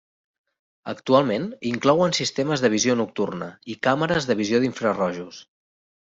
[0.91, 5.43] Actualment, inclouen sistemes de visió nocturna i càmeres de visió d'infrarojos.